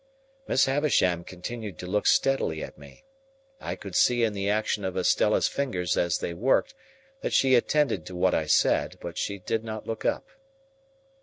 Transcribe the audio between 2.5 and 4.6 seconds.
at me. I could see in the